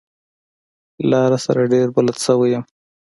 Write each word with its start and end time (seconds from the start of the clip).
لاره 1.09 1.37
سره 1.45 1.61
ډېر 1.73 1.87
بلد 1.95 2.17
شوی 2.25 2.49
يم. 2.53 2.63